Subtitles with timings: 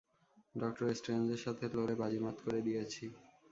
[0.55, 3.03] Doctor স্ট্রেঞ্জের সাথে লড়ে বাজিমাত করে দিয়েছি!